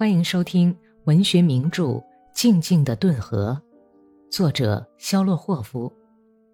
[0.00, 0.74] 欢迎收听
[1.04, 1.84] 文学名著
[2.32, 3.60] 《静静的顿河》，
[4.34, 5.92] 作者肖洛霍夫，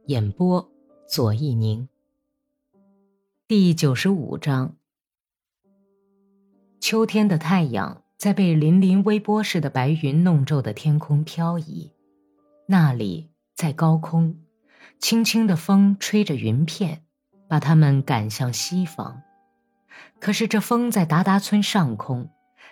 [0.06, 0.68] 演播
[1.06, 1.88] 左一宁。
[3.46, 4.74] 第九十五章：
[6.80, 11.92] 秋天的太阳在被粼粼微波似的白云弄皱的天空飘移，
[12.66, 14.40] 那里在高空，
[14.98, 17.04] 轻轻的风吹着云片，
[17.46, 19.22] 把它们赶向西方。
[20.18, 22.28] 可是这风在达达村上空。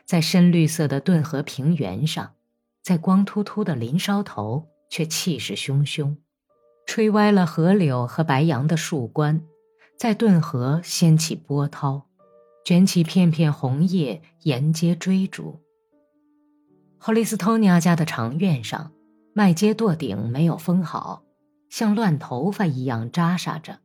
[0.06, 2.34] 在深绿色的顿河平原上，
[2.82, 6.16] 在光秃秃的林梢头，却气势汹汹，
[6.86, 9.42] 吹歪了河柳和白杨的树冠，
[9.98, 12.06] 在顿河掀起波涛，
[12.64, 15.60] 卷起片片红叶，沿街追逐。
[16.98, 18.92] 霍利斯托尼亚家的长院上，
[19.32, 21.22] 麦秸垛顶没有封好，
[21.70, 23.80] 像乱头发一样扎沙着，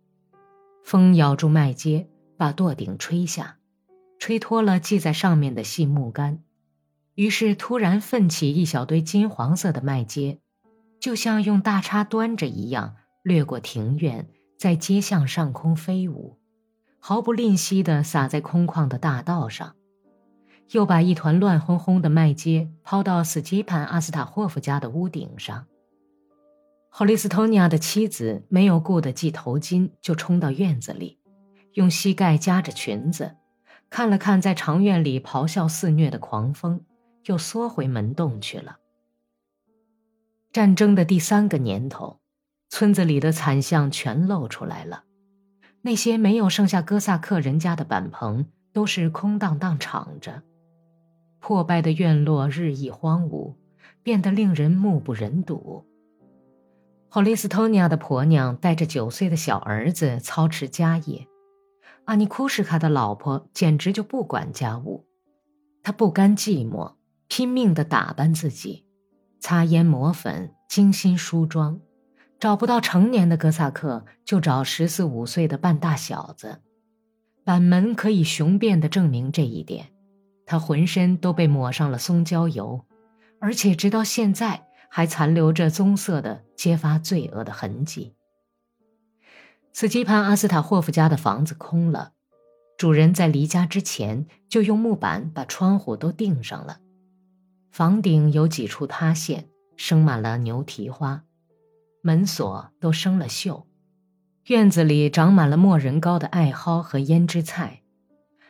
[0.83, 2.07] 风咬住麦秸，
[2.37, 3.58] 把垛顶吹下。
[4.19, 6.43] 吹脱了系在上面的细木杆，
[7.15, 10.39] 于是突然奋起一小堆金黄色的麦秸，
[10.99, 16.37] 就像用大叉端着一样，掠过庭院，在街巷上空飞舞，
[16.99, 19.75] 毫不吝惜地洒在空旷的大道上，
[20.71, 25.65] 又把一团乱哄哄的麦秸抛到斯基潘阿斯塔霍夫家的屋顶上。
[26.89, 31.19] 霍利斯托尼亚的妻子没有顾得系头巾，就冲到院子里，
[31.75, 33.37] 用膝盖夹着裙子。
[33.89, 36.85] 看了看在长院里咆哮肆虐的狂风，
[37.25, 38.77] 又缩回门洞去了。
[40.51, 42.19] 战争的第三个年头，
[42.69, 45.03] 村子里的惨象全露出来了。
[45.81, 50.43] 那些没有剩下哥萨克人家的板棚，都是空荡荡敞着。
[51.39, 53.55] 破败的院落日益荒芜，
[54.03, 55.85] 变得令人目不忍睹。
[57.09, 61.28] 霍利斯托尼亚的婆娘带着九岁的小儿子操持家业。
[62.09, 65.05] 阿尼库什卡的老婆简直就不管家务，
[65.83, 66.95] 她不甘寂寞，
[67.27, 68.87] 拼命地打扮自己，
[69.39, 71.79] 擦胭抹粉，精心梳妆。
[72.39, 76.63] 找不到成年的哥萨克，就找十四五岁的半大小子。
[77.43, 79.91] 板门可以雄辩地证明这一点。
[80.47, 82.87] 他浑身都被抹上了松焦油，
[83.39, 88.15] 而且直到现在还残留着棕色的揭发罪恶的痕迹。
[89.71, 92.11] 斯基潘阿斯塔霍夫家的房子空了，
[92.77, 96.79] 主人在离家之前就用木板把窗户都钉上了，
[97.71, 99.47] 房顶有几处塌陷，
[99.77, 101.23] 生满了牛蹄花，
[102.01, 103.63] 门锁都生了锈，
[104.47, 107.81] 院子里长满了没人高的艾蒿和胭脂菜，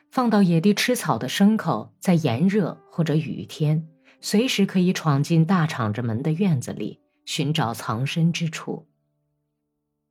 [0.10, 3.88] 放到野地吃草的牲口在炎热或者雨天，
[4.20, 8.88] 随时可以闯进大敞着门的院子里寻找藏身之处。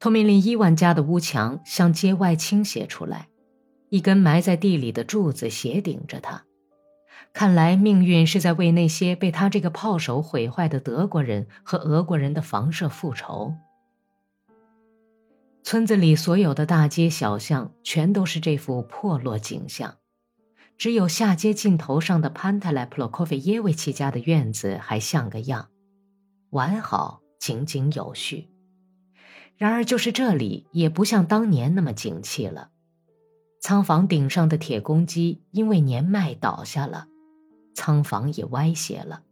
[0.00, 3.28] 托米林伊万家的屋墙向街外倾斜出来，
[3.88, 6.44] 一根埋在地里的柱子斜顶着它。
[7.32, 13.54] 看来命运是在为那些被他这个炮手毁坏的德国人和俄国人的房舍复仇。
[15.62, 19.96] 村子里所有的大街小巷全都是这副破落景象，
[20.78, 25.68] 只有下街尽头上的潘特莱普洛科菲耶维奇家的院子还像个样，
[26.50, 28.48] 完好，井井有序。
[29.58, 32.70] 然而，就是这里也不像当年那么景气了。
[33.60, 37.08] 仓房顶上的铁公鸡因为年迈倒下了，
[37.74, 39.22] 仓房也歪斜了。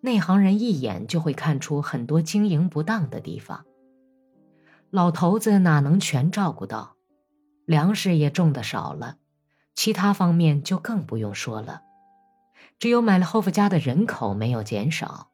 [0.00, 3.64] 内行人一眼就会看出很多经营不当的地方。
[4.90, 6.96] 老头子哪能全照顾到？
[7.64, 9.16] 粮食也种的少了，
[9.74, 11.80] 其他方面就更不用说了。
[12.78, 15.30] 只有买了后夫家的人口没有减少。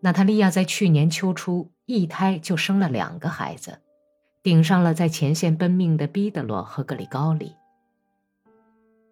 [0.00, 3.78] 娜塔莉亚在去年秋初一胎就生了两个孩子，
[4.42, 7.54] 顶上了在前线奔命的毕德罗和格里高里。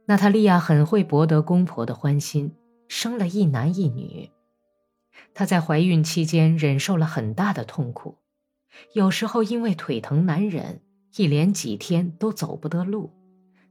[0.06, 2.54] 娜塔莉亚很会博得公婆的欢心，
[2.88, 4.30] 生了一男一女。
[5.32, 8.18] 她在怀孕期间忍受了很大的痛苦，
[8.92, 10.82] 有时候因为腿疼难忍，
[11.16, 13.12] 一连几天都走不得路，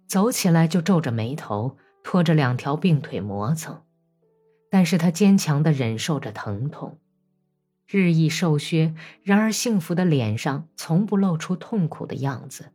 [0.08, 3.84] 走起来就皱着眉头，拖着两条病腿磨蹭。
[4.72, 6.98] 但是她坚强地忍受着疼痛。
[7.88, 12.72] 日益瘦削，然而幸福的脸上从不露出痛苦的样子。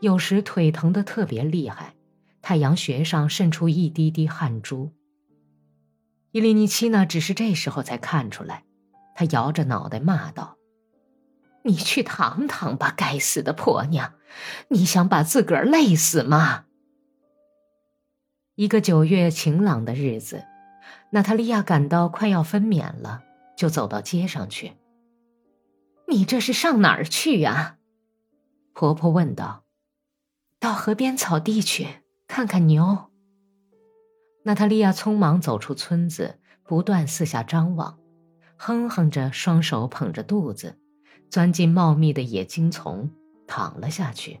[0.00, 1.94] 有时腿疼得特别厉害，
[2.40, 4.90] 太阳穴上渗出一滴滴汗珠。
[6.32, 8.64] 伊利尼奇娜只是这时候才看出来，
[9.14, 10.56] 她摇着脑袋骂道
[11.64, 14.14] ：“你去躺躺吧，该死的婆娘！
[14.68, 16.64] 你想把自个儿累死吗？”
[18.56, 20.44] 一个九月晴朗的日子，
[21.10, 23.22] 娜塔莉亚感到快要分娩了。
[23.60, 24.72] 就走到街上去。
[26.08, 27.76] 你这是上哪儿去呀？
[28.72, 29.64] 婆婆问道。
[30.58, 31.86] 到河边草地去
[32.26, 33.10] 看看牛。
[34.44, 37.98] 娜塔莉亚匆忙走出村子，不断四下张望，
[38.56, 40.78] 哼哼着，双手捧着肚子，
[41.28, 43.10] 钻进茂密的野荆丛，
[43.46, 44.40] 躺了下去。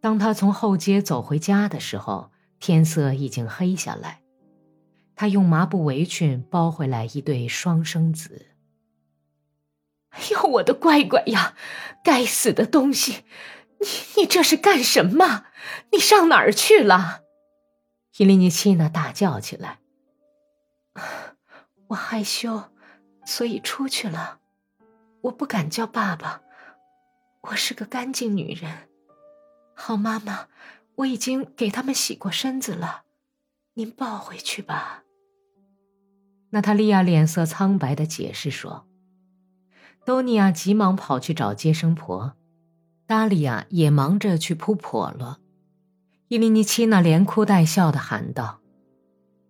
[0.00, 4.22] 当他从后街走回家的时候，天色已经黑下来。
[5.18, 8.46] 他用麻布围裙包回来一对双生子。
[10.10, 11.56] 哎呦，我的乖乖呀！
[12.04, 13.24] 该死的东西，
[13.80, 15.46] 你你这是干什么？
[15.90, 17.24] 你上哪儿去了？
[18.18, 19.80] 伊利尼奇娜大叫起来。
[21.88, 22.70] 我害羞，
[23.26, 24.38] 所以出去了。
[25.22, 26.42] 我不敢叫爸爸。
[27.40, 28.88] 我是个干净女人。
[29.74, 30.46] 好妈妈，
[30.94, 33.02] 我已经给他们洗过身子了，
[33.74, 35.02] 您抱回去吧。
[36.50, 38.86] 娜塔莉亚脸色苍白的解释说
[40.06, 42.32] ：“多尼亚急忙跑去找接生婆，
[43.06, 45.36] 达利亚也忙着去铺笸箩。
[46.28, 48.60] 伊利尼奇娜连哭带笑的喊道：‘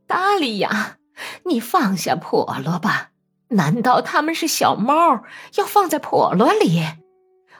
[0.08, 0.98] 达利亚，
[1.44, 3.12] 你放下笸箩吧！
[3.50, 5.22] 难道他们是小猫，
[5.54, 6.82] 要放在笸箩里？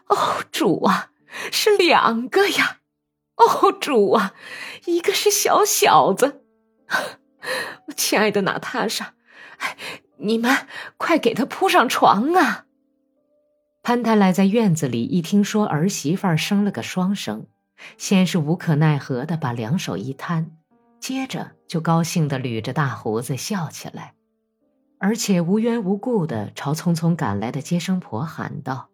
[0.09, 1.13] 哦，主啊，
[1.53, 2.79] 是两个呀！
[3.37, 4.35] 哦，主啊，
[4.87, 6.43] 一个是小小子。
[7.87, 9.15] 我 亲爱的娜塔莎。’”
[10.17, 10.67] 你们
[10.97, 12.67] 快给他铺上床啊！
[13.83, 17.47] 潘太来在院子里一听说儿媳妇生了个双生，
[17.97, 20.51] 先是无可奈何的把两手一摊，
[21.01, 24.15] 接着就高兴的捋着大胡子笑起来，
[24.99, 28.89] 而且无缘无故的朝匆匆赶来的接生婆喊道：“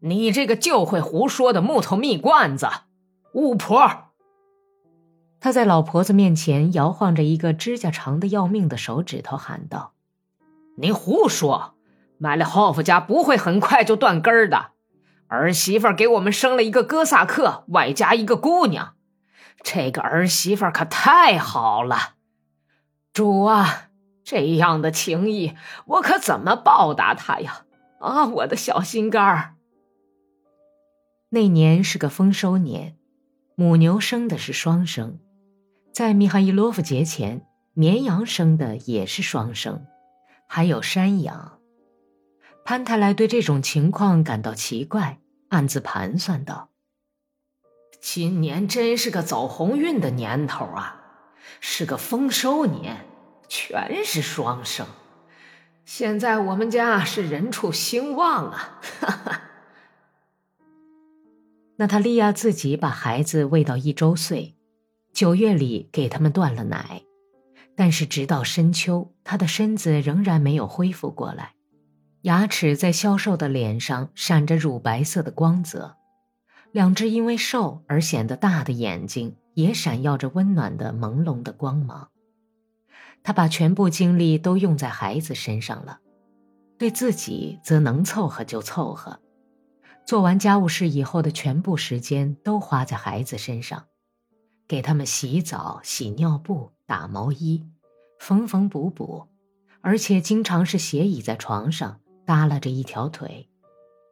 [0.00, 2.68] 你这个就会胡说的木头蜜罐子，
[3.34, 4.11] 巫婆！”
[5.44, 9.92] 他在老婆子面前摇晃着一个指甲长的要命的手指头，喊道
[10.78, 11.74] ：“你胡说！
[12.16, 14.70] 买了霍夫家不会很快就断根儿的。
[15.26, 18.94] 儿媳妇给我们生了一个哥萨克，外加一个姑娘。
[19.64, 22.14] 这个儿媳妇可太好了！
[23.12, 23.88] 主啊，
[24.22, 25.56] 这样的情谊，
[25.86, 27.64] 我可怎么报答她呀？
[27.98, 29.54] 啊，我的小心肝儿！
[31.30, 32.94] 那年是个丰收年，
[33.56, 35.18] 母牛生的是双生。”
[35.92, 39.86] 在米哈伊洛夫节前，绵羊生的也是双生，
[40.46, 41.58] 还有山羊。
[42.64, 45.18] 潘太莱对这种情况感到奇怪，
[45.50, 46.70] 暗自盘算道
[48.00, 51.02] ：“今年真是个走鸿运的年头啊，
[51.60, 53.04] 是个丰收年，
[53.46, 54.86] 全是双生。
[55.84, 59.42] 现在我们家是人畜兴旺啊！”哈哈。
[61.76, 64.56] 娜塔莉亚自己把孩子喂到一周岁。
[65.12, 67.02] 九月里给他们断了奶，
[67.76, 71.54] 但是直到深秋，他的身子仍然没有恢复过来，
[72.22, 75.96] 牙齿在消瘦的脸上闪着乳白色的光泽，
[76.70, 82.08] 两只因为瘦而显得大的眼睛也闪耀着温暖的朦胧的光芒。
[83.22, 86.00] 他把全部精力都用在孩子身上了，
[86.78, 89.20] 对自己则能凑合就凑合，
[90.06, 93.84] 做完家务事以后的全部时间都花在孩子身上。
[94.66, 97.66] 给他们洗澡、洗尿布、打毛衣，
[98.18, 99.26] 缝缝补补，
[99.80, 103.48] 而且经常是斜倚在床上，耷拉着一条腿，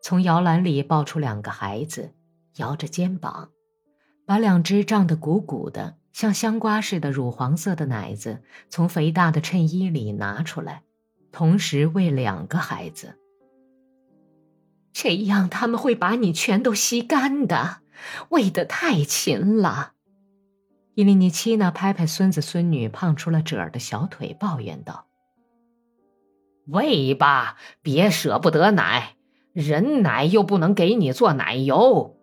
[0.03, 2.13] 从摇篮里抱出两个孩子，
[2.57, 3.51] 摇着肩膀，
[4.27, 10.83] 把两只胀得鼓鼓的、像香瓜似的乳黄色的奶子从肥大的衬衣里拿出来，
[11.33, 13.17] 同时喂两个孩子。
[14.93, 17.79] 这样他们会把你全都吸干的，
[18.31, 19.93] 喂得太勤了。
[20.95, 25.07] 伊利尼奇娜拍拍孙子孙女胖出了褶儿的小腿，抱怨道
[26.67, 29.15] ：“喂吧，别舍不得奶，
[29.53, 32.17] 人奶又不能给你做奶油。”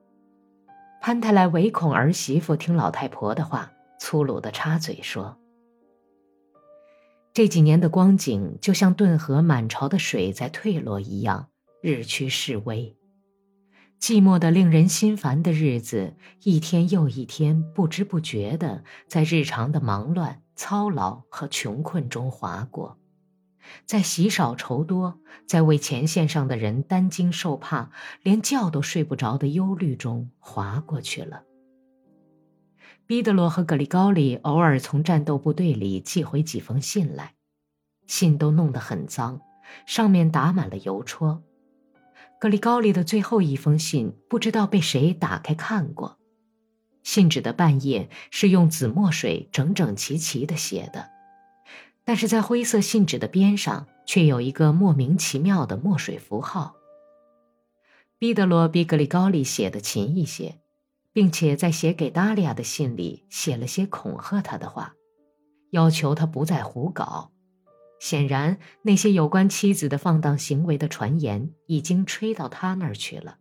[1.01, 5.37] 潘太来唯恐儿媳妇听老太婆的话，粗鲁的插嘴说
[7.33, 11.47] ：“这几年的光景，就像顿河满潮的水在退落一样，
[11.81, 12.96] 日趋式微。”
[13.99, 22.99] 寂寞的令人心烦的日子，一天又一天，不知不觉的在日常的忙乱、操劳和穷困中划过，
[23.85, 31.43] 在喜少愁多，在为前线上的人担惊受怕、连觉都睡不着的忧虑中划过去了。
[33.07, 37.33] 彼得罗和格里高利偶尔从战斗部队里寄回几封信来，
[38.05, 39.41] 信都弄得很脏，
[39.87, 41.41] 上面打满了邮戳。
[42.39, 46.17] 格里高利的最后一封信，不知道被谁打开看过。
[47.03, 51.09] 信纸的半页是用紫墨水整整齐齐的写的，
[52.03, 56.75] 但是在灰色信纸的边上却有一个莫名其妙的墨水符号。
[58.19, 60.59] 彼得罗比格里高利写的勤一些，
[61.13, 64.93] 并且在写给达利亚的信里写了些恐吓他的话，
[65.71, 67.31] 要求他不再胡搞。
[67.99, 73.37] 显然，那些有关妻子的放荡行为的传言已经吹到他那儿去了。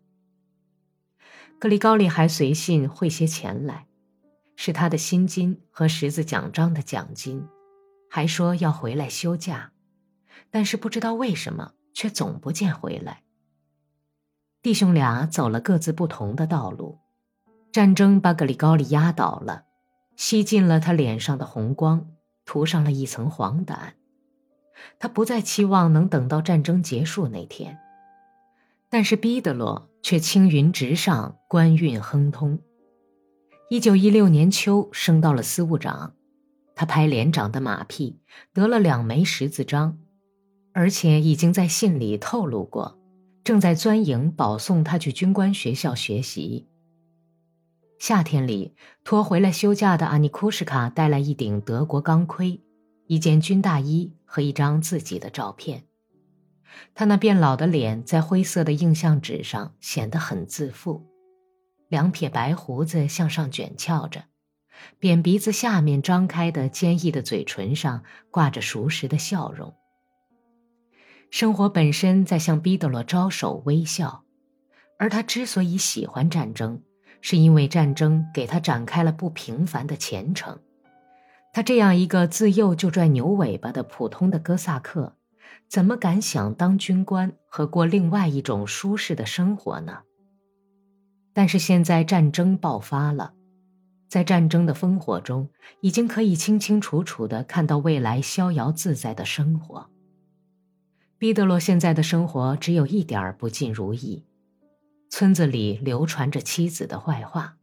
[1.59, 3.87] 格里高利还随信汇些钱来，
[4.57, 7.47] 是他的薪金和十字奖章的奖金，
[8.11, 9.73] 还说要回来休假，
[10.51, 13.23] 但是不知道为什么却总不见回来。
[14.63, 16.99] 弟兄俩走了各自不同的道路，
[17.73, 19.65] 战争把格里高利压倒了，
[20.17, 22.11] 吸尽了他脸上的红光，
[22.45, 23.93] 涂上了一层黄疸。
[24.99, 27.79] 他不再期望能等到战争结束那天，
[28.89, 32.59] 但是毕德罗却青云直上，官运亨通。
[33.69, 36.15] 一九一六年秋，升到了司务长，
[36.75, 38.21] 他拍连长的马屁，
[38.53, 39.99] 得了两枚十字章，
[40.73, 42.99] 而且已经在信里透露过，
[43.43, 46.69] 正在钻营保送他去军官学校学习。
[47.99, 52.61] 夏天里，托回来休假的阿尼库什卡带来一顶德国钢盔。
[53.07, 55.85] 一件军大衣和一张自己的照片，
[56.95, 61.07] 他那变老的脸在灰色的印象纸上显得很自负，
[61.89, 64.25] 两撇白胡子向上卷翘着，
[64.99, 69.75] 扁鼻子下面张开的坚毅的嘴唇上挂着熟识的笑容。
[71.31, 74.25] 生活本身在向毕德罗招手微笑，
[74.99, 76.83] 而他之所以喜欢战争，
[77.21, 80.59] 是因为战争给他展开了不平凡的前程。
[81.57, 85.17] 他这样一个自幼就拽牛尾巴的普通的哥萨克，
[85.71, 90.01] 怎么敢想当军官和过另外一种舒适的生活呢？
[91.33, 93.33] 但是现在战争爆发了，
[94.07, 95.49] 在战争的烽火中，
[95.81, 99.89] 已经可以清清楚楚地看到未来逍遥自在的生活。
[101.17, 104.27] 毕德罗现在的生活只有一点不尽如意，
[105.09, 107.57] 村子里流传着妻子的坏话。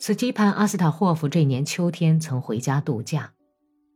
[0.00, 3.32] 斯基潘·阿斯塔霍夫这年秋天曾回家度假，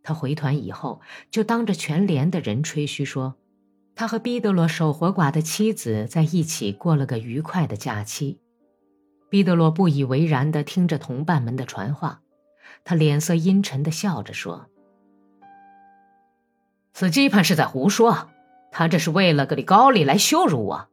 [0.02, 3.36] 他回团以后就当着全连的人吹嘘说，
[3.94, 8.40] 他和毕德罗守活寡的妻子在一起过了个愉快的假期。
[9.30, 12.20] 毕德罗不以为然地听着同伴们的传话，
[12.84, 14.66] 他脸色阴沉地笑着说
[16.92, 18.28] ：“斯基潘是在胡说，
[18.72, 20.88] 他这是为了格里高利来羞辱我。”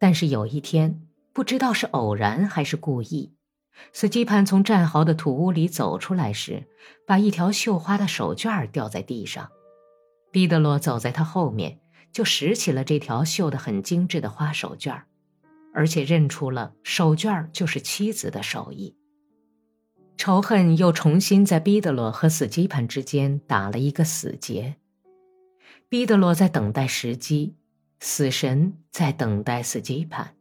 [0.00, 3.32] 但是有一天，不知道是偶然还是故意。
[3.92, 6.66] 斯基潘从战壕的土屋里走出来时，
[7.06, 9.50] 把一条绣花的手绢掉在地上。
[10.30, 11.80] 毕德罗走在他后面，
[12.12, 15.02] 就拾起了这条绣得很精致的花手绢，
[15.72, 18.94] 而且认出了手绢就是妻子的手艺。
[20.16, 24.76] 仇恨又重新在毕德罗和斯基潘之间打了一个死结。
[25.88, 27.54] 毕德罗在等待时机，
[28.00, 30.34] 死神在等待斯基潘。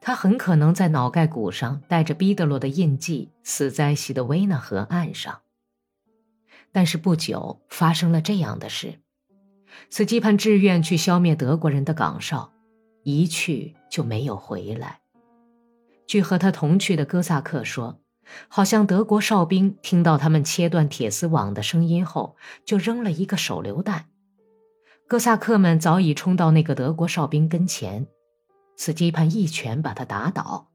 [0.00, 5.40] 他很可能在脑盖骨上带着毕德罗的印记，死在西德维纳河岸上。
[6.72, 9.00] 但是不久发生了这样的事：
[9.90, 12.52] 斯基潘志愿去消灭德国人的岗哨，
[13.02, 15.00] 一去就没有回来。
[16.06, 18.00] 据和他同去的哥萨克说，
[18.48, 24.06] 好像德国哨兵听到他们切断铁丝网的声音后，就扔了一个手榴弹。
[25.06, 28.06] 哥萨克们早已冲到那个德国哨兵跟前。
[28.76, 30.70] 斯基潘一拳把他打倒，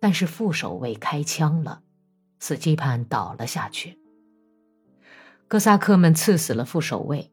[0.00, 1.82] 但是副守卫开枪了，
[2.38, 3.98] 斯基潘倒了下去。
[5.46, 7.30] 哥萨克们刺死了副守卫，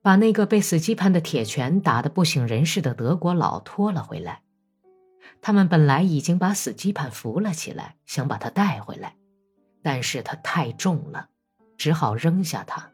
[0.00, 4.42] 把那个被斯基潘的铁拳打得不省人事的德国佬拖了回来。
[5.40, 9.16] 他们本来已经把死基潘扶了起来，想把他带回来，
[9.82, 11.28] 但是他太重了，
[11.76, 12.90] 只好扔下他。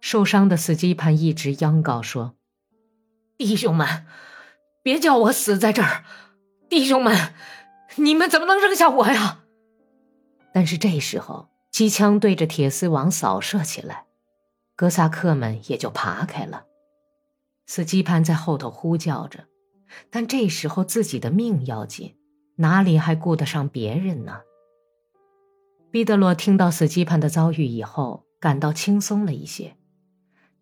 [0.00, 2.34] 受伤的死基潘一直央告说
[3.36, 4.06] ：“弟兄们。”
[4.82, 6.04] 别叫我死在这儿，
[6.68, 7.34] 弟兄们，
[7.96, 9.40] 你们怎么能扔下我呀？
[10.52, 14.06] 但是这时候，机枪对着铁丝网扫射起来，
[14.74, 16.64] 哥萨克们也就爬开了。
[17.66, 19.44] 斯基潘在后头呼叫着，
[20.10, 22.16] 但这时候自己的命要紧，
[22.56, 24.40] 哪里还顾得上别人呢？
[25.90, 29.76] 毕德罗听到斯基潘的遭遇以后，感到轻松了一些，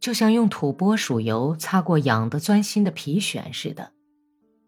[0.01, 3.93] 就像用土拨鼠油擦过痒得钻心的皮癣似的。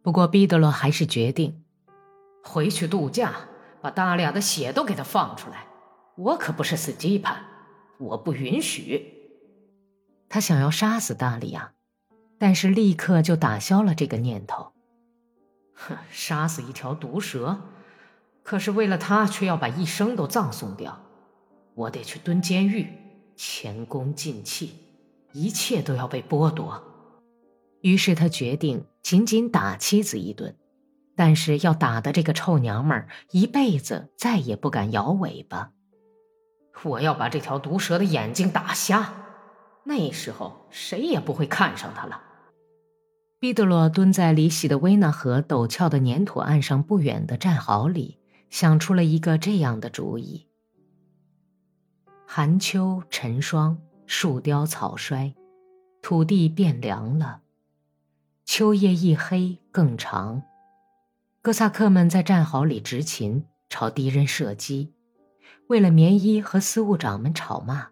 [0.02, 1.62] 不过，毕德罗还是决定
[2.42, 3.34] 回去度假，
[3.82, 5.66] 把大俩的血都给他放出来。
[6.16, 7.44] 我可不是斯基潘，
[7.98, 9.14] 我不允许。
[10.28, 11.72] 他想要杀死大利亚，
[12.38, 14.72] 但是立刻就打消了这个念头。
[15.74, 17.60] 哼，杀死一条毒蛇，
[18.42, 21.00] 可是为了他，却要把一生都葬送掉。
[21.74, 22.88] 我得去蹲监狱，
[23.36, 24.74] 前功尽弃，
[25.32, 26.82] 一切都要被剥夺。
[27.82, 30.56] 于是他决定仅仅打妻子一顿，
[31.16, 35.72] 但是要打的这个臭娘们儿一辈子再也不敢摇尾巴。
[36.82, 39.12] 我要把这条毒蛇的眼睛打瞎，
[39.84, 42.22] 那时候谁也不会看上他了。
[43.38, 48.18] 毕德罗蹲在离喜的维纳河陡峭的粘土岸上不远的战壕里，
[48.50, 50.46] 想出了一个这样的主意：
[52.26, 55.34] 寒秋晨霜，树凋草衰，
[56.02, 57.40] 土地变凉了，
[58.52, 60.42] 秋夜一黑更长。
[61.40, 64.92] 哥萨克们在战壕里执勤，朝敌人射击。
[65.68, 67.86] 为了棉衣和司务长们吵骂，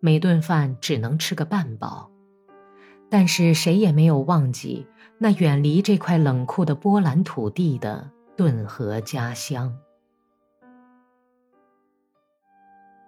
[0.00, 2.10] 每顿饭只能吃个半饱。
[3.08, 4.84] 但是谁也没有忘记
[5.18, 9.72] 那远离这块冷酷的波兰土地的顿河家乡。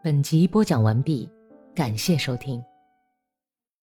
[0.01, 1.29] 本集播讲完毕，
[1.75, 2.63] 感谢收听。